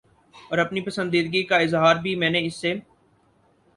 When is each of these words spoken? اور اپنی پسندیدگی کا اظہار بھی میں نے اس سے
اور 0.35 0.57
اپنی 0.57 0.81
پسندیدگی 0.81 1.43
کا 1.43 1.57
اظہار 1.57 1.95
بھی 1.95 2.15
میں 2.15 2.29
نے 2.29 2.45
اس 2.45 2.55
سے 2.55 2.73